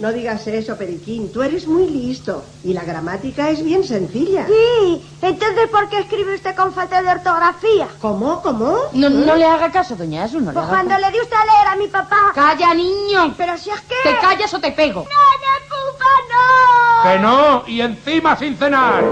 [0.00, 1.30] No digas eso, Periquín.
[1.30, 2.42] Tú eres muy listo.
[2.64, 4.46] Y la gramática es bien sencilla.
[4.46, 7.86] Sí, entonces ¿por qué escribe usted con falta de ortografía?
[8.00, 8.40] ¿Cómo?
[8.40, 8.78] ¿Cómo?
[8.92, 11.02] No, no le haga caso, doña Asu, no le Pues haga cuando caso.
[11.06, 12.32] le dio usted a leer a mi papá.
[12.34, 13.34] ¡Calla, niño!
[13.36, 13.94] Pero si es que...
[14.02, 15.04] ¿Te callas o te pego?
[15.04, 17.10] ¡No, no, pupa, no!
[17.10, 17.62] ¡Que no!
[17.68, 19.04] ¡Y encima sin cenar!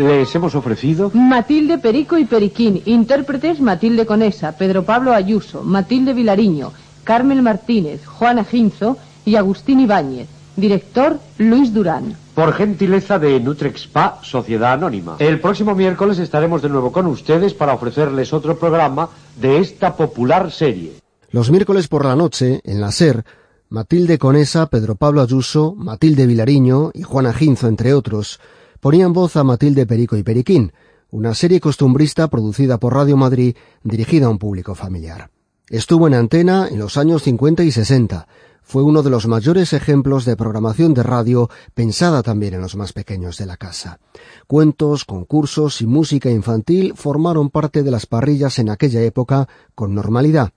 [0.00, 6.72] Les hemos ofrecido Matilde Perico y Periquín, intérpretes Matilde Conesa, Pedro Pablo Ayuso, Matilde Vilariño,
[7.04, 10.26] Carmen Martínez, Juana Ginzo y Agustín Ibáñez.
[10.56, 12.16] Director Luis Durán.
[12.34, 15.16] por gentileza de Nutrexpa Sociedad Anónima.
[15.18, 20.50] El próximo miércoles estaremos de nuevo con ustedes para ofrecerles otro programa de esta popular
[20.50, 20.94] serie.
[21.30, 23.22] Los miércoles por la noche, en la SER,
[23.68, 28.40] Matilde Conesa, Pedro Pablo Ayuso, Matilde Vilariño y Juana Ginzo, entre otros,
[28.80, 30.72] ponían voz a Matilde Perico y Periquín,
[31.10, 35.30] una serie costumbrista producida por Radio Madrid dirigida a un público familiar.
[35.68, 38.26] Estuvo en antena en los años 50 y 60.
[38.62, 42.92] Fue uno de los mayores ejemplos de programación de radio pensada también en los más
[42.92, 44.00] pequeños de la casa.
[44.46, 50.52] Cuentos, concursos y música infantil formaron parte de las parrillas en aquella época con normalidad.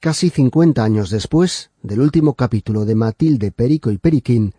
[0.00, 4.54] Casi 50 años después del último capítulo de Matilde Perico y Periquín,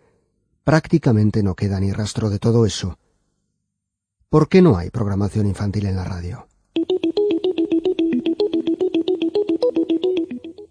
[0.63, 2.97] prácticamente no queda ni rastro de todo eso.
[4.29, 6.47] ¿Por qué no hay programación infantil en la radio?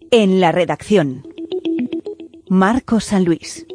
[0.09, 1.23] En la redacción.
[2.49, 3.65] Marcos San Luis.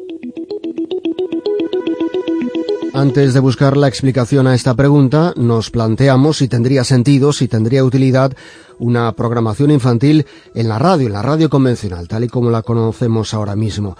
[2.93, 7.83] Antes de buscar la explicación a esta pregunta, nos planteamos si tendría sentido, si tendría
[7.83, 8.35] utilidad
[8.79, 13.33] una programación infantil en la radio, en la radio convencional, tal y como la conocemos
[13.33, 13.95] ahora mismo.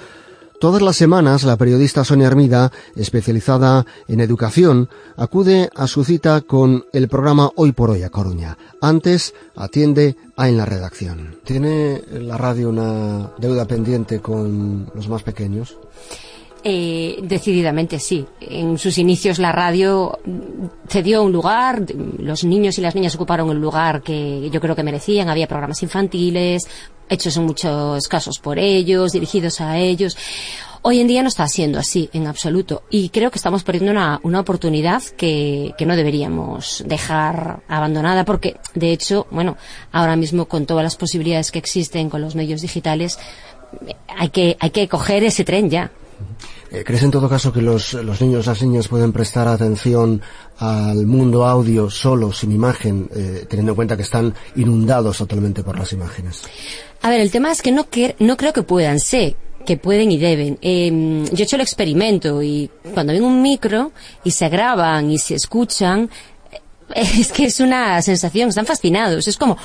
[0.59, 6.85] Todas las semanas la periodista Sonia Hermida, especializada en educación, acude a su cita con
[6.93, 8.57] el programa Hoy por Hoy a Coruña.
[8.81, 11.35] Antes atiende a En la redacción.
[11.43, 15.77] ¿Tiene la radio una deuda pendiente con los más pequeños?
[16.69, 18.25] Eh, decididamente sí.
[18.41, 20.19] En sus inicios la radio
[20.89, 21.85] cedió un lugar,
[22.19, 25.81] los niños y las niñas ocuparon el lugar que yo creo que merecían, había programas
[25.81, 26.67] infantiles,
[27.07, 30.17] hechos en muchos casos por ellos, dirigidos a ellos.
[30.81, 34.19] Hoy en día no está siendo así en absoluto y creo que estamos perdiendo una,
[34.23, 39.55] una oportunidad que, que no deberíamos dejar abandonada porque, de hecho, bueno,
[39.93, 43.19] ahora mismo con todas las posibilidades que existen con los medios digitales,
[44.17, 45.91] hay que, hay que coger ese tren ya.
[46.71, 50.21] Eh, ¿Crees en todo caso que los, los niños las niñas pueden prestar atención
[50.59, 55.77] al mundo audio solo, sin imagen, eh, teniendo en cuenta que están inundados totalmente por
[55.77, 56.43] las imágenes?
[57.01, 59.35] A ver, el tema es que no, que, no creo que puedan, sé
[59.65, 60.57] que pueden y deben.
[60.61, 63.91] Eh, yo he hecho el experimento y cuando ven un micro
[64.23, 66.09] y se graban y se escuchan,
[66.95, 69.27] es que es una sensación, están fascinados.
[69.27, 69.57] Es como,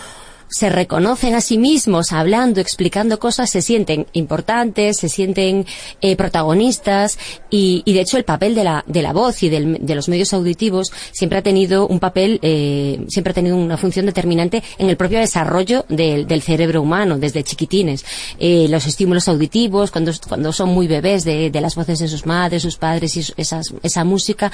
[0.53, 5.67] se reconocen a sí mismos hablando, explicando cosas, se sienten importantes, se sienten
[6.01, 7.19] eh, protagonistas
[7.51, 10.33] y, de hecho el papel de la, de la voz y del, de los medios
[10.33, 14.97] auditivos siempre ha tenido un papel, eh, siempre ha tenido una función determinante en el
[14.97, 18.05] propio desarrollo del, cerebro humano desde chiquitines.
[18.39, 22.62] Eh, los estímulos auditivos, cuando, cuando son muy bebés de, las voces de sus madres,
[22.62, 24.51] sus padres y esas, esa música,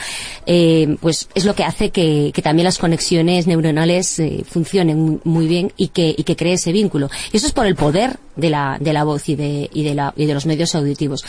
[0.47, 5.47] eh, pues es lo que hace que, que también las conexiones neuronales eh, funcionen muy
[5.47, 7.11] bien y que, y que cree ese vínculo.
[7.33, 9.95] Y eso es por el poder de la, de la voz y de, y de,
[9.95, 11.25] la, y de los medios auditivos.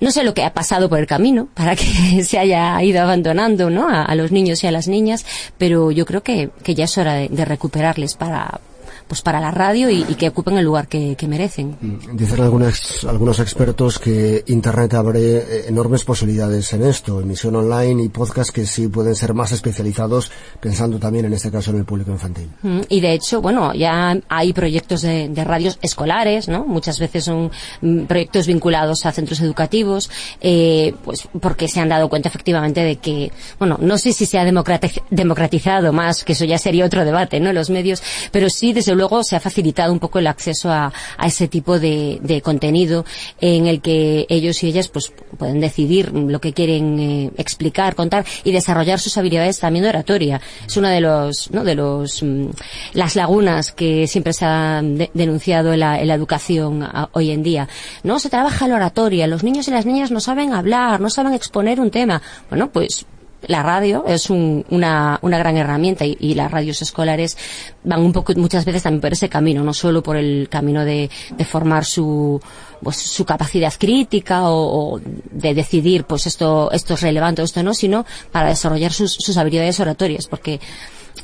[0.00, 3.70] No sé lo que ha pasado por el camino para que se haya ido abandonando
[3.70, 3.88] ¿no?
[3.88, 5.26] a, los niños y a las niñas,
[5.58, 8.60] pero yo creo que, que ya es hora de recuperarles para,
[9.10, 11.76] pues para la radio y, y que ocupen el lugar que, que merecen.
[12.12, 18.08] Dicen algunos, algunos expertos que Internet abre eh, enormes posibilidades en esto, emisión online y
[18.08, 22.12] podcast que sí pueden ser más especializados, pensando también en este caso en el público
[22.12, 22.48] infantil.
[22.62, 26.64] Mm, Y de hecho, bueno, ya hay proyectos de, de radios escolares, ¿no?
[26.64, 27.50] Muchas veces son
[27.80, 30.08] mm, proyectos vinculados a centros educativos,
[30.40, 34.38] eh, pues porque se han dado cuenta efectivamente de que, bueno, no sé si se
[34.38, 37.52] ha democratiz- democratizado más, que eso ya sería otro debate, ¿no?
[37.52, 41.26] Los medios, pero sí, desde luego, se ha facilitado un poco el acceso a, a
[41.26, 43.04] ese tipo de, de contenido
[43.40, 48.24] en el que ellos y ellas, pues, pueden decidir lo que quieren eh, explicar, contar
[48.44, 50.40] y desarrollar sus habilidades también de oratoria.
[50.66, 51.64] Es una de los, ¿no?
[51.64, 52.50] De los, mm,
[52.94, 57.68] las lagunas que siempre se de- denunciado en la, educación hoy en día.
[58.02, 61.32] No se trabaja la oratoria, los niños y las niñas no saben hablar, no saben
[61.34, 62.20] exponer un tema.
[62.50, 63.06] Bueno, pues
[63.46, 67.36] la radio es un- una, una gran herramienta y, las radios escolares
[67.84, 71.08] van un poco muchas veces también por ese camino, no solo por el camino de,
[71.44, 72.40] formar su
[72.82, 75.00] pues su capacidad crítica o, o
[75.30, 79.36] de decidir pues esto esto es relevante o esto no, sino para desarrollar sus, sus
[79.36, 80.60] habilidades oratorias, porque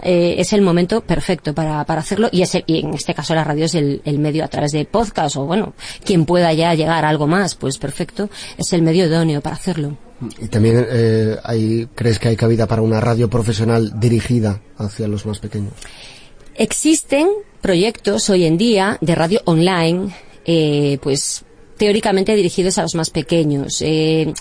[0.02, 3.64] eh, es el momento perfecto para, para hacerlo y, y en este caso la radio
[3.64, 5.72] es el, el medio a través de podcast o bueno,
[6.04, 8.28] quien pueda ya llegar a algo más, pues perfecto,
[8.58, 9.96] es el medio idóneo para hacerlo.
[10.40, 15.26] Y también eh, hay, ¿crees que hay cabida para una radio profesional dirigida hacia los
[15.26, 15.72] más pequeños?
[16.54, 17.28] Existen
[17.60, 20.14] proyectos hoy en día de radio online,
[20.46, 21.44] eh, pues
[21.76, 23.82] teóricamente dirigidos a los más pequeños.
[23.82, 24.32] Eh,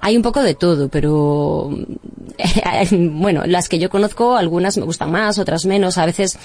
[0.00, 1.70] hay un poco de todo, pero
[2.90, 5.98] bueno, las que yo conozco, algunas me gustan más, otras menos.
[5.98, 6.38] A veces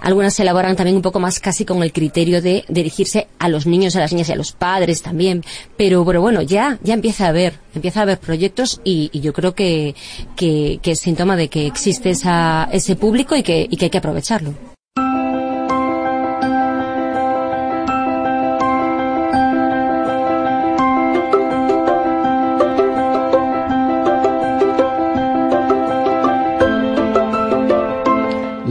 [0.00, 3.66] algunas se elaboran también un poco más casi con el criterio de dirigirse a los
[3.66, 5.44] niños, a las niñas y a los padres también.
[5.76, 9.94] Pero, bueno, ya, ya empieza a haber, empieza a haber proyectos y, yo creo que,
[10.36, 14.77] que, es síntoma de que existe esa, ese público y que hay que aprovecharlo.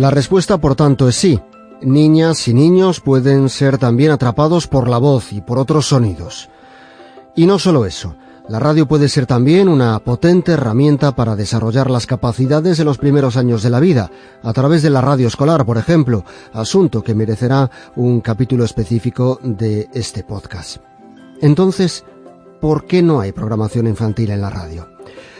[0.07, 1.37] La respuesta, por tanto, es sí.
[1.81, 6.47] Niñas y niños pueden ser también atrapados por la voz y por otros sonidos.
[7.35, 8.15] Y no solo eso,
[8.47, 13.35] la radio puede ser también una potente herramienta para desarrollar las capacidades de los primeros
[13.35, 14.09] años de la vida,
[14.43, 16.23] a través de la radio escolar, por ejemplo,
[16.53, 20.77] asunto que merecerá un capítulo específico de este podcast.
[21.41, 22.05] Entonces,
[22.61, 24.87] ¿por qué no hay programación infantil en la radio?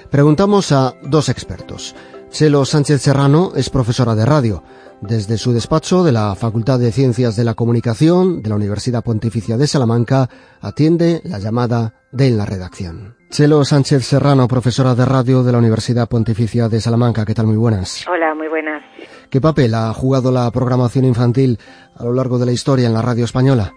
[0.09, 1.95] Preguntamos a dos expertos.
[2.29, 4.63] Chelo Sánchez Serrano es profesora de radio.
[5.01, 9.57] Desde su despacho de la Facultad de Ciencias de la Comunicación de la Universidad Pontificia
[9.57, 10.29] de Salamanca
[10.61, 13.15] atiende la llamada de en la redacción.
[13.29, 17.25] Chelo Sánchez Serrano, profesora de radio de la Universidad Pontificia de Salamanca.
[17.25, 17.47] ¿Qué tal?
[17.47, 18.05] Muy buenas.
[18.07, 18.83] Hola, muy buenas.
[19.29, 21.59] ¿Qué papel ha jugado la programación infantil
[21.95, 23.73] a lo largo de la historia en la radio española?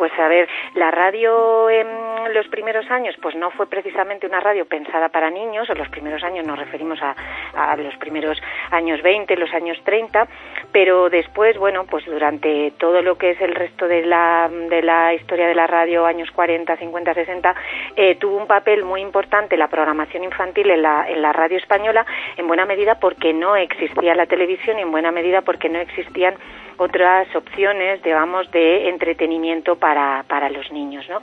[0.00, 1.86] Pues a ver, la radio en
[2.32, 6.24] los primeros años, pues no fue precisamente una radio pensada para niños, en los primeros
[6.24, 10.26] años nos referimos a, los primeros años 20, los años 30,
[10.72, 15.12] pero después, bueno, pues durante todo lo que es el resto de la, de la
[15.12, 17.54] historia de la radio, años 40, 50, 60,
[17.96, 22.06] eh, tuvo un papel muy importante la programación infantil en la, en la radio española,
[22.38, 26.36] en buena medida porque no existía la televisión y en buena medida porque no existían
[26.80, 31.20] otras opciones, digamos, de entretenimiento para, para los niños, ¿no?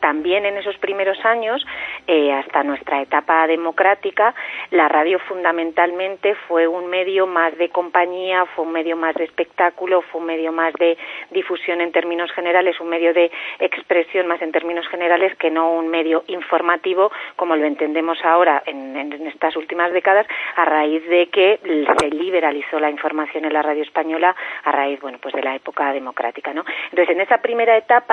[0.00, 1.64] También en esos primeros años,
[2.06, 4.34] eh, hasta nuestra etapa democrática,
[4.70, 10.02] la radio fundamentalmente fue un medio más de compañía, fue un medio más de espectáculo,
[10.02, 10.96] fue un medio más de
[11.30, 15.88] difusión en términos generales, un medio de expresión más en términos generales que no un
[15.88, 20.26] medio informativo como lo entendemos ahora en, en estas últimas décadas
[20.56, 21.58] a raíz de que
[22.00, 24.34] se liberalizó la información en la radio española
[24.64, 28.05] a raíz bueno pues de la época democrática no entonces en esa primera etapa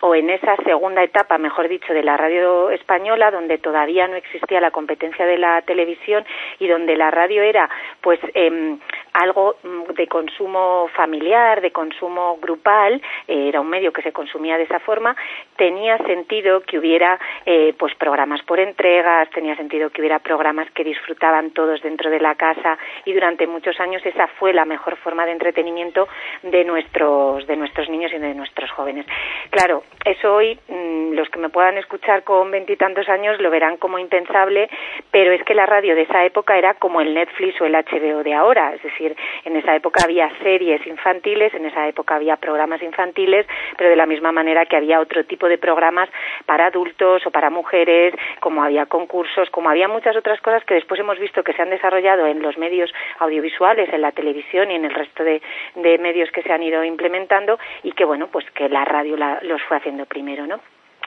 [0.00, 4.60] o en esa segunda etapa mejor dicho de la radio española donde todavía no existía
[4.60, 6.24] la competencia de la televisión
[6.58, 7.68] y donde la radio era
[8.00, 8.76] pues eh,
[9.12, 9.56] algo
[9.94, 14.78] de consumo familiar, de consumo grupal, eh, era un medio que se consumía de esa
[14.80, 15.16] forma,
[15.56, 20.84] tenía sentido que hubiera eh, pues programas por entregas, tenía sentido que hubiera programas que
[20.84, 22.76] disfrutaban todos dentro de la casa
[23.06, 26.08] y durante muchos años esa fue la mejor forma de entretenimiento
[26.42, 29.06] de nuestros de nuestros niños y de nuestros jóvenes.
[29.50, 33.98] Claro, eso hoy mmm, los que me puedan escuchar con veintitantos años lo verán como
[33.98, 34.68] impensable,
[35.10, 38.22] pero es que la radio de esa época era como el Netflix o el HBO
[38.22, 42.82] de ahora, es decir, en esa época había series infantiles, en esa época había programas
[42.82, 46.08] infantiles, pero de la misma manera que había otro tipo de programas
[46.44, 51.00] para adultos o para mujeres, como había concursos, como había muchas otras cosas que después
[51.00, 54.84] hemos visto que se han desarrollado en los medios audiovisuales, en la televisión y en
[54.84, 55.42] el resto de,
[55.74, 59.40] de medios que se han ido implementando y que, bueno, pues que la radio la,
[59.42, 60.60] los fue haciendo primero, ¿no?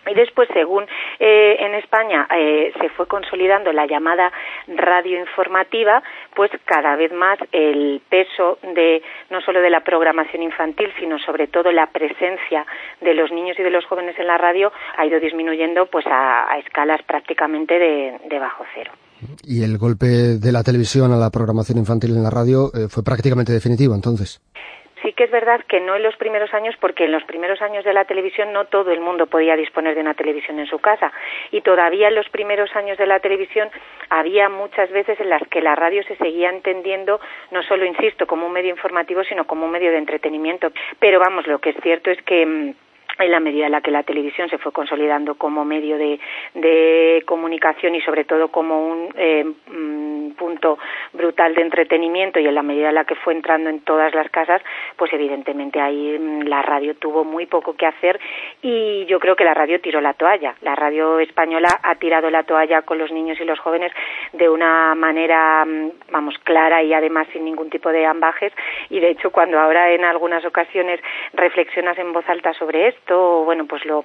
[0.07, 0.85] Y después, según
[1.19, 4.31] eh, en España eh, se fue consolidando la llamada
[4.67, 6.01] radio informativa,
[6.35, 11.47] pues cada vez más el peso de no solo de la programación infantil, sino sobre
[11.47, 12.65] todo la presencia
[13.01, 16.51] de los niños y de los jóvenes en la radio ha ido disminuyendo pues a,
[16.51, 18.91] a escalas prácticamente de, de, bajo cero.
[19.43, 20.05] Y el golpe
[20.39, 24.41] de la televisión a la programación infantil en la radio eh, fue prácticamente definitivo, entonces.
[25.01, 27.85] Sí que es verdad que no en los primeros años, porque en los primeros años
[27.85, 31.11] de la televisión no todo el mundo podía disponer de una televisión en su casa.
[31.51, 33.69] Y todavía en los primeros años de la televisión
[34.09, 37.19] había muchas veces en las que la radio se seguía entendiendo,
[37.51, 40.71] no solo, insisto, como un medio informativo, sino como un medio de entretenimiento.
[40.99, 42.73] Pero vamos, lo que es cierto es que
[43.19, 46.19] en la medida en la que la televisión se fue consolidando como medio de,
[47.25, 50.79] comunicación y sobre todo como un eh, mm, punto
[51.13, 54.29] brutal de entretenimiento y en la medida en la que fue entrando en todas las
[54.29, 54.61] casas,
[54.95, 58.19] pues evidentemente ahí mm, la radio tuvo muy poco que hacer
[58.61, 60.55] y yo creo que la radio tiró la toalla.
[60.61, 63.91] La radio española ha tirado la toalla con los niños y los jóvenes
[64.33, 68.53] de una manera, mm, vamos, clara y además sin ningún tipo de ambajes
[68.89, 70.99] y de hecho cuando ahora en algunas ocasiones
[71.33, 74.03] reflexionas en voz alta sobre esto, o bueno, pues lo,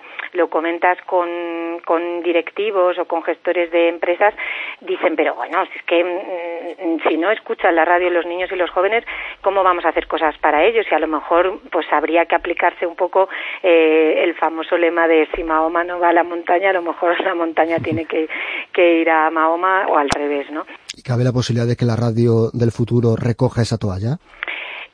[0.49, 4.35] comentas con, directivos o con gestores de empresas,
[4.81, 8.57] dicen, pero bueno, si es que mm, si no escuchan la radio los niños y
[8.57, 9.05] los jóvenes,
[9.43, 10.87] ¿cómo vamos a hacer cosas para ellos?
[10.91, 13.29] Y a lo mejor pues habría que aplicarse un poco
[13.63, 17.21] eh, el famoso lema de si Mahoma no va a la montaña, a lo mejor
[17.21, 18.29] la montaña tiene que,
[18.73, 20.65] que ir a Mahoma o al revés, ¿no?
[20.97, 24.19] ¿Y cabe la posibilidad de que la radio del futuro recoja esa toalla?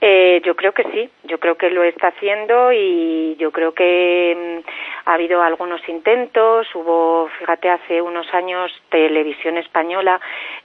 [0.02, 4.62] Eh, yo creo que sí, yo creo que lo está haciendo y yo creo que
[4.64, 4.68] mm,
[5.10, 6.66] ha habido algunos intentos.
[6.74, 10.18] Hubo, fíjate, hace unos años Televisión Española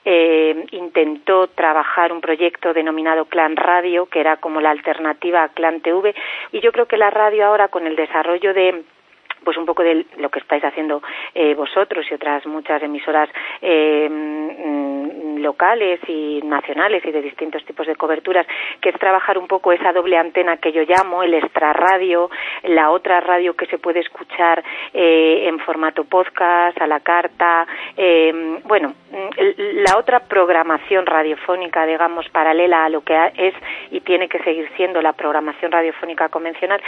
[0.04, 5.82] eh, intentó trabajar un proyecto denominado Clan Radio, que era como la alternativa a Clan
[5.82, 6.14] TV,
[6.52, 8.84] y yo creo que la radio ahora con el desarrollo de
[9.44, 11.02] pues un poco de lo que estáis haciendo
[11.32, 13.28] eh, vosotros y otras muchas emisoras
[13.62, 14.85] eh, mm,
[15.42, 18.46] locales y nacionales y de distintos tipos de coberturas,
[18.80, 22.30] que es trabajar un poco esa doble antena que yo llamo, el extrarradio,
[22.64, 24.62] la otra radio que se puede escuchar
[24.92, 27.66] eh, en formato podcast, a la carta,
[28.64, 33.54] bueno, mm, la otra programación radiofónica, digamos, paralela a lo que es
[33.90, 36.80] y tiene que seguir siendo la programación radiofónica convencional,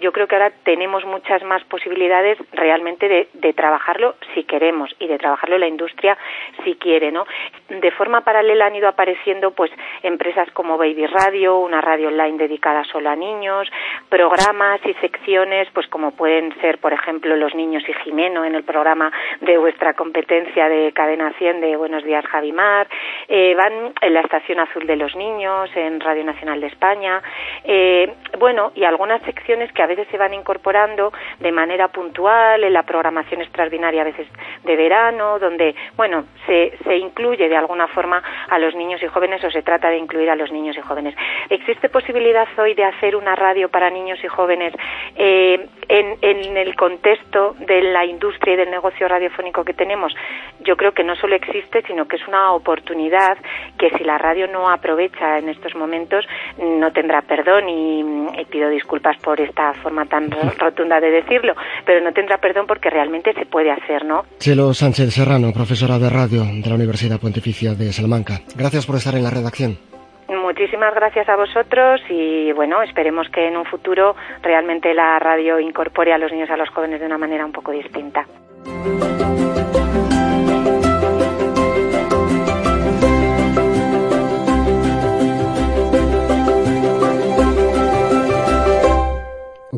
[0.00, 5.06] yo creo que ahora tenemos muchas más posibilidades realmente de, de, trabajarlo si queremos y
[5.06, 6.16] de trabajarlo la industria
[6.64, 7.26] si quiere, ¿no?
[7.68, 9.70] De forma paralela han ido apareciendo pues
[10.02, 13.68] empresas como Baby Radio, una radio online dedicada solo a niños,
[14.16, 18.64] programas y secciones pues como pueden ser por ejemplo Los Niños y Jimeno en el
[18.64, 22.88] programa de vuestra competencia de Cadena 100 de Buenos Días Javimar,
[23.28, 27.20] eh, van en la Estación Azul de los Niños en Radio Nacional de España,
[27.64, 32.72] eh, bueno, y algunas secciones que a veces se van incorporando de manera puntual, en
[32.72, 34.26] la programación extraordinaria a veces
[34.64, 39.44] de verano, donde, bueno, se, se incluye de alguna forma a los niños y jóvenes
[39.44, 41.14] o se trata de incluir a los niños y jóvenes.
[41.50, 44.72] ¿Existe posibilidad hoy de hacer una radio para niños y jóvenes
[45.16, 50.14] eh, en, en el contexto de la industria y del negocio radiofónico que tenemos?
[50.60, 53.36] Yo creo que no solo existe, sino que es una oportunidad
[53.78, 56.26] que si la radio no aprovecha en estos momentos,
[56.58, 58.00] no tendrá perdón y,
[58.40, 62.90] y pido disculpas por esta forma tan rotunda de decirlo, pero no tendrá perdón porque
[62.90, 64.24] realmente se puede hacer, ¿no?
[64.38, 68.40] Chelo Sánchez Serrano, profesora de radio de la Universidad Pontificia de Salamanca.
[68.56, 69.95] Gracias por estar en la redacción.
[70.28, 76.12] Muchísimas gracias a vosotros y bueno, esperemos que en un futuro realmente la radio incorpore
[76.12, 78.26] a los niños y a los jóvenes de una manera un poco distinta.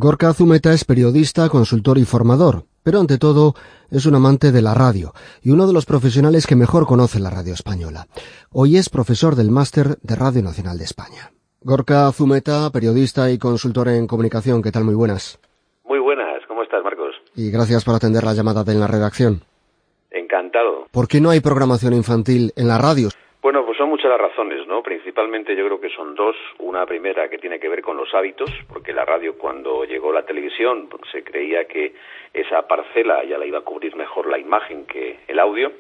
[0.00, 3.54] Gorka Zumeta es periodista, consultor y formador, pero ante todo
[3.90, 7.30] es un amante de la radio y uno de los profesionales que mejor conoce la
[7.30, 8.06] radio española.
[8.50, 11.32] Hoy es profesor del Máster de Radio Nacional de España.
[11.60, 14.84] Gorka Zumeta, periodista y consultor en comunicación, ¿qué tal?
[14.84, 15.40] Muy buenas.
[15.84, 17.14] Muy buenas, ¿cómo estás, Marcos?
[17.34, 19.42] Y gracias por atender la llamada de la redacción.
[20.10, 20.86] Encantado.
[20.90, 23.08] ¿Por qué no hay programación infantil en la radio?
[24.08, 24.82] Muchas las razones, ¿no?
[24.82, 26.34] Principalmente yo creo que son dos.
[26.60, 30.24] Una primera que tiene que ver con los hábitos, porque la radio cuando llegó la
[30.24, 31.92] televisión se creía que
[32.32, 35.72] esa parcela ya la iba a cubrir mejor la imagen que el audio,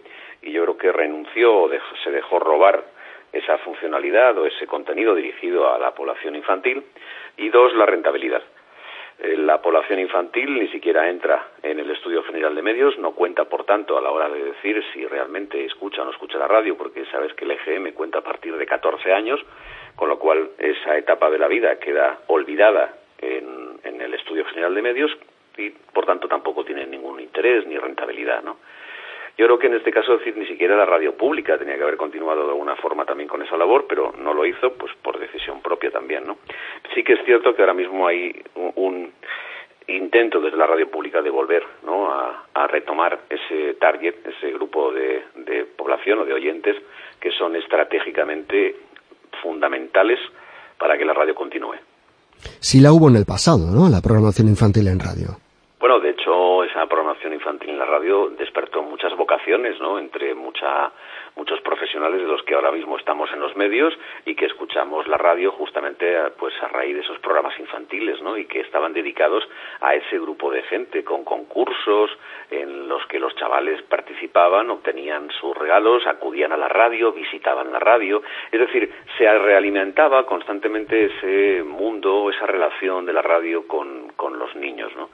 [0.42, 1.70] y yo creo que renunció o
[2.04, 2.84] se dejó robar
[3.32, 6.84] esa funcionalidad o ese contenido dirigido a la población infantil.
[7.38, 8.42] Y dos, la rentabilidad.
[9.18, 13.46] Eh, la población infantil ni siquiera entra en el estudio general de medios, no cuenta,
[13.46, 16.76] por tanto, a la hora de decir si realmente escucha o no escucha la radio,
[16.76, 19.40] porque sabes que el EGM cuenta a partir de 14 años,
[19.96, 24.74] con lo cual esa etapa de la vida queda olvidada en, en el estudio general
[24.74, 25.10] de medios
[25.56, 28.58] y, por tanto, tampoco tiene ningún interés ni rentabilidad, ¿no?
[29.38, 31.96] Yo creo que en este caso decir ni siquiera la radio pública tenía que haber
[31.96, 35.62] continuado de alguna forma también con esa labor, pero no lo hizo, pues por decisión
[35.62, 36.38] propia también, ¿no?
[36.92, 38.34] Sí que es cierto que ahora mismo hay
[38.74, 39.12] un,
[39.86, 42.10] intento desde la radio pública de volver ¿no?
[42.12, 45.24] a, retomar ese target, ese grupo de,
[45.76, 46.76] población o de oyentes
[47.18, 48.76] que son estratégicamente
[49.42, 50.18] fundamentales
[50.76, 51.76] para que la radio continúe.
[52.60, 53.88] Sí la hubo en el pasado, ¿no?
[53.88, 55.38] La programación infantil en radio.
[55.80, 59.98] Bueno, de hecho, esa programación infantil en la radio despertó muchas vocaciones, ¿no?
[59.98, 60.90] Entre mucha,
[61.36, 65.16] muchos profesionales de los que ahora mismo estamos en los medios y que escuchamos la
[65.16, 68.36] radio justamente pues a raíz de esos programas infantiles, ¿no?
[68.36, 69.44] Y que estaban dedicados
[69.80, 72.10] a ese grupo de gente con concursos
[72.50, 77.78] en los que los chavales participaban, obtenían sus regalos, acudían a la radio, visitaban la
[77.78, 84.36] radio, es decir, se realimentaba constantemente ese mundo, esa relación de la radio con, con
[84.36, 85.10] los niños, ¿no?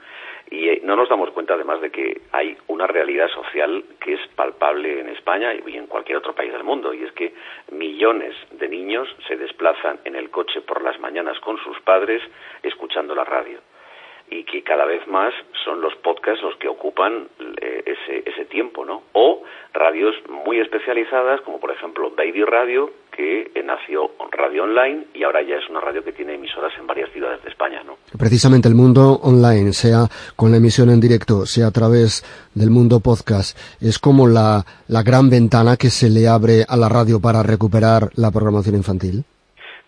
[0.49, 4.27] Y eh, no nos damos cuenta además de que hay una realidad social que es
[4.35, 7.33] palpable en España y en cualquier otro país del mundo, y es que
[7.71, 12.21] millones de niños se desplazan en el coche por las mañanas con sus padres
[12.63, 13.59] escuchando la radio
[14.27, 15.33] y que cada vez más
[15.63, 17.27] son los podcasts los que ocupan
[17.61, 19.03] eh, ese, ese tiempo, ¿no?
[19.13, 25.41] O radios muy especializadas, como por ejemplo Baby Radio, que nació radio online y ahora
[25.41, 27.97] ya es una radio que tiene emisoras en varias ciudades de España, ¿no?
[28.17, 32.99] Precisamente el mundo online, sea con la emisión en directo, sea a través del mundo
[32.99, 37.43] podcast, es como la, la gran ventana que se le abre a la radio para
[37.43, 39.23] recuperar la programación infantil.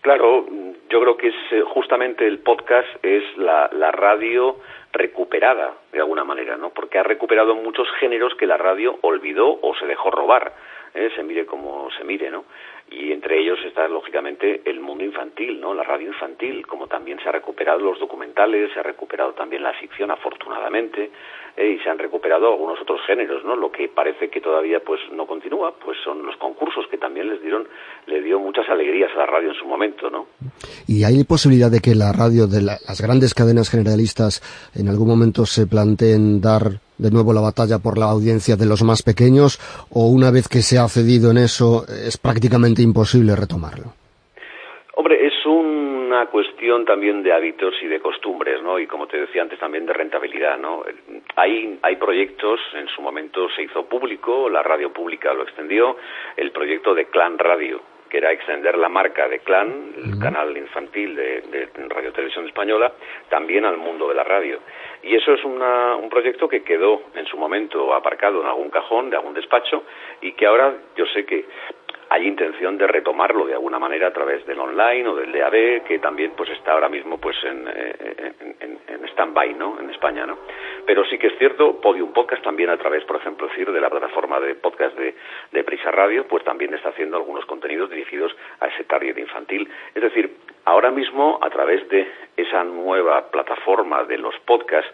[0.00, 0.46] Claro,
[0.90, 4.56] yo creo que es eh, justamente el podcast es la, la radio
[4.92, 6.70] recuperada de alguna manera, ¿no?
[6.70, 10.52] Porque ha recuperado muchos géneros que la radio olvidó o se dejó robar,
[10.94, 11.10] ¿eh?
[11.14, 12.44] se mire como se mire, ¿no?
[12.90, 15.74] Y entre ellos está lógicamente el mundo infantil, ¿no?
[15.74, 19.72] La radio infantil, como también se ha recuperado los documentales, se ha recuperado también la
[19.74, 21.10] ficción afortunadamente
[21.56, 23.56] eh, y se han recuperado algunos otros géneros, ¿no?
[23.56, 27.42] Lo que parece que todavía pues no continúa, pues son los concursos que también les
[27.42, 27.68] dieron
[28.06, 30.26] le dio muchas alegrías a la radio en su momento, ¿no?
[30.86, 34.40] ¿Y hay posibilidad de que la radio de las grandes cadenas generalistas
[34.74, 38.82] en algún momento se planteen dar de nuevo la batalla por la audiencia de los
[38.82, 39.58] más pequeños
[39.90, 43.94] o una vez que se ha cedido en eso es prácticamente imposible retomarlo?
[44.96, 48.80] Hombre, es una cuestión también de hábitos y de costumbres, ¿no?
[48.80, 50.82] Y como te decía antes, también de rentabilidad, ¿no?
[51.36, 55.96] Hay, hay proyectos, en su momento se hizo público, la radio pública lo extendió,
[56.36, 61.14] el proyecto de Clan Radio, que era extender la marca de Clan, el canal infantil
[61.14, 62.92] de, de Radio Televisión Española,
[63.28, 64.58] también al mundo de la radio.
[65.02, 69.16] Y eso es un proyecto que quedó en su momento aparcado en algún cajón de
[69.16, 69.84] algún despacho
[70.20, 71.46] y que ahora yo sé que
[72.10, 75.98] hay intención de retomarlo de alguna manera a través del online o del DAB, que
[75.98, 79.78] también pues está ahora mismo pues en, eh, en, en stand-by, ¿no?
[79.80, 80.38] En España, ¿no?
[80.86, 83.90] Pero sí que es cierto, Podium Podcast también a través, por ejemplo, decir, de la
[83.90, 85.14] plataforma de podcast de,
[85.52, 89.68] de Prisa Radio, pues también está haciendo algunos contenidos dirigidos a ese target infantil.
[89.94, 90.34] Es decir,
[90.64, 94.90] ahora mismo, a través de esa nueva plataforma de los podcasts,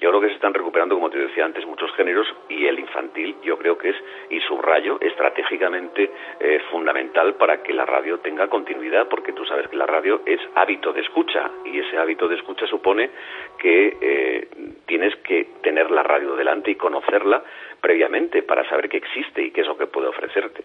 [0.00, 3.36] yo creo que se están recuperando, como te decía antes, muchos géneros y el infantil
[3.42, 3.96] yo creo que es,
[4.30, 9.76] y subrayo, estratégicamente eh, fundamental para que la radio tenga continuidad, porque tú sabes que
[9.76, 13.10] la radio es hábito de escucha y ese hábito de escucha supone
[13.58, 14.48] que eh,
[14.86, 17.42] tienes que tener la radio delante y conocerla
[17.80, 20.64] previamente para saber que existe y qué es lo que puede ofrecerte.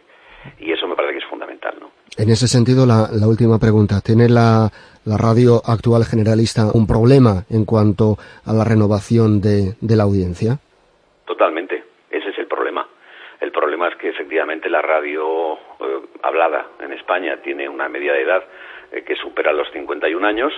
[0.59, 1.91] Y eso me parece que es fundamental, ¿no?
[2.17, 4.01] En ese sentido, la, última pregunta.
[4.01, 4.69] ¿Tiene la
[5.05, 10.59] la radio actual generalista un problema en cuanto a la renovación de, de la audiencia?
[11.25, 12.87] Totalmente, ese es el problema.
[13.39, 18.21] El problema es que efectivamente la radio eh, hablada en España tiene una media de
[18.21, 18.43] edad
[18.91, 20.53] eh, que supera los 51 años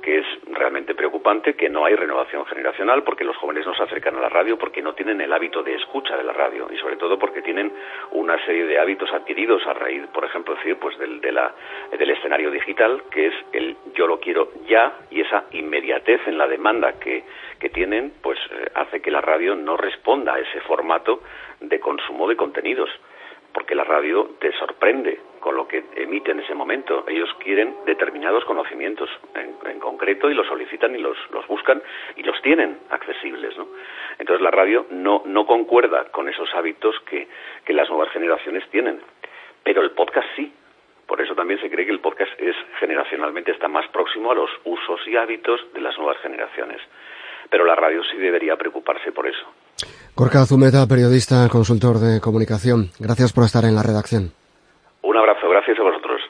[0.00, 4.16] que es realmente preocupante, que no hay renovación generacional porque los jóvenes no se acercan
[4.16, 6.96] a la radio porque no tienen el hábito de escucha de la radio y sobre
[6.96, 7.72] todo porque tienen
[8.12, 13.02] una serie de hábitos adquiridos a raíz, por ejemplo, decir, pues del, del escenario digital,
[13.10, 17.24] que es el yo lo quiero ya y esa inmediatez en la demanda que,
[17.58, 21.22] que tienen, pues eh, hace que la radio no responda a ese formato
[21.60, 22.90] de consumo de contenidos
[23.52, 27.04] porque la radio te sorprende con lo que emite en ese momento.
[27.08, 31.82] Ellos quieren determinados conocimientos en, concreto y los solicitan y los, los, buscan
[32.16, 33.56] y los tienen accesibles.
[33.56, 33.66] ¿no?
[34.18, 37.26] Entonces la radio no, no concuerda con esos hábitos que,
[37.64, 39.00] que las nuevas generaciones tienen.
[39.64, 40.52] Pero el podcast sí.
[41.06, 44.50] Por eso también se cree que el podcast es generacionalmente está más próximo a los
[44.64, 46.80] usos y hábitos de las nuevas generaciones.
[47.48, 49.44] Pero la radio sí debería preocuparse por eso.
[50.16, 52.90] Gorka Zumeta, periodista, consultor de comunicación.
[52.98, 54.32] Gracias por estar en la redacción.
[55.02, 56.20] Un abrazo, gracias a vosotros.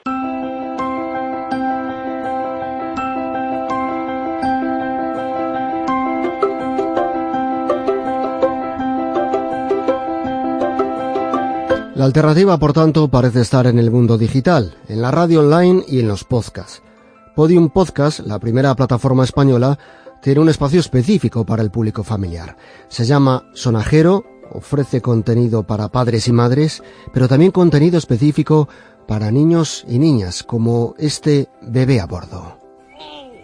[12.00, 16.00] La alternativa, por tanto, parece estar en el mundo digital, en la radio online y
[16.00, 16.82] en los podcasts.
[17.36, 19.78] Podium Podcast, la primera plataforma española,
[20.22, 22.56] tiene un espacio específico para el público familiar.
[22.88, 28.68] Se llama Sonajero, ofrece contenido para padres y madres, pero también contenido específico
[29.06, 32.58] para niños y niñas, como este bebé a bordo.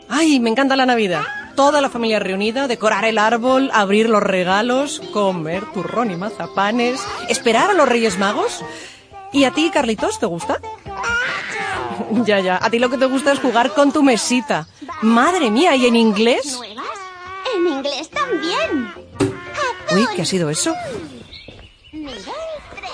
[0.08, 1.24] ¡Ay, me encanta la Navidad!
[1.56, 7.70] toda la familia reunida, decorar el árbol, abrir los regalos, comer turrón y mazapanes, esperar
[7.70, 8.62] a los Reyes Magos.
[9.32, 10.60] ¿Y a ti, Carlitos, te gusta?
[12.24, 12.58] ya, ya.
[12.62, 14.68] A ti lo que te gusta es jugar con tu mesita.
[15.02, 16.60] Madre mía, ¿y en inglés?
[19.96, 20.74] Uy, ¿qué ha sido eso?
[21.90, 22.90] Nivel 3.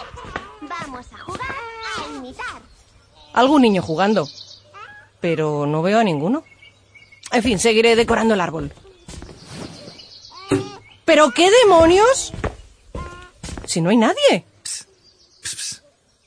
[0.60, 1.50] Vamos a jugar
[1.98, 2.62] a imitar.
[3.32, 4.28] Algún niño jugando.
[5.20, 6.44] Pero no veo a ninguno.
[7.32, 8.72] En fin, seguiré decorando el árbol.
[11.04, 12.32] ¿Pero qué demonios?
[13.66, 14.44] Si no hay nadie.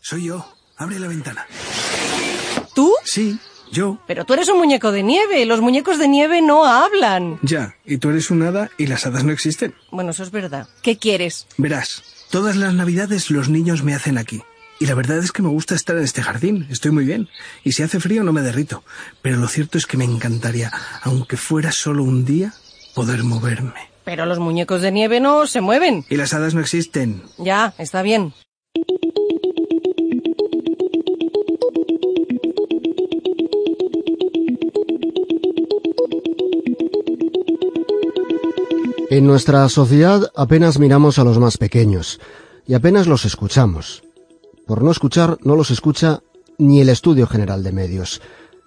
[0.02, 0.46] Soy yo.
[0.78, 1.48] Abre la ventana.
[2.74, 2.94] ¿Tú?
[3.06, 3.40] Sí,
[3.76, 4.00] yo.
[4.08, 5.46] Pero tú eres un muñeco de nieve.
[5.46, 7.38] Los muñecos de nieve no hablan.
[7.44, 9.76] Ya, y tú eres un hada y las hadas no existen.
[9.92, 10.68] Bueno, eso es verdad.
[10.82, 11.48] ¿Qué quieres?
[11.58, 14.42] Verás, todas las navidades los niños me hacen aquí.
[14.80, 17.30] Y la verdad es que me gusta estar en este jardín, estoy muy bien.
[17.64, 18.84] Y si hace frío no me derrito.
[19.22, 20.72] Pero lo cierto es que me encantaría,
[21.04, 22.54] aunque fuera solo un día,
[22.94, 23.74] poder moverme.
[24.04, 26.06] Pero los muñecos de nieve no se mueven.
[26.10, 27.24] Y las hadas no existen.
[27.38, 28.34] Ya, está bien.
[39.12, 42.20] En nuestra sociedad apenas miramos a los más pequeños
[42.65, 44.02] y apenas los escuchamos.
[44.65, 46.22] Por no escuchar, no los escucha
[46.58, 48.22] ni el Estudio General de Medios,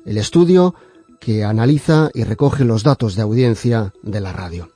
[0.07, 0.77] el estudio
[1.18, 4.70] que analiza y recoge los datos de audiencia de la radio.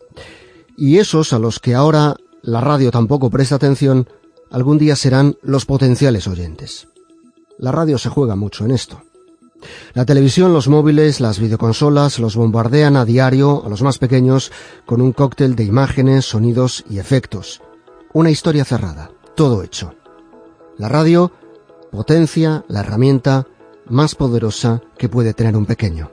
[0.76, 4.08] Y esos a los que ahora la radio tampoco presta atención,
[4.50, 6.88] algún día serán los potenciales oyentes.
[7.56, 9.02] La radio se juega mucho en esto.
[9.94, 14.52] La televisión, los móviles, las videoconsolas los bombardean a diario a los más pequeños
[14.86, 17.62] con un cóctel de imágenes, sonidos y efectos.
[18.12, 19.94] Una historia cerrada, todo hecho.
[20.78, 21.32] La radio
[21.90, 23.46] potencia la herramienta
[23.86, 26.10] más poderosa que puede tener un pequeño,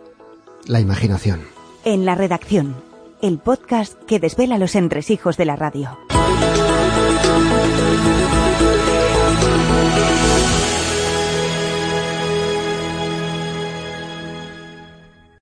[0.67, 1.41] la imaginación.
[1.85, 2.75] En la redacción,
[3.21, 5.97] el podcast que desvela los entresijos de la radio.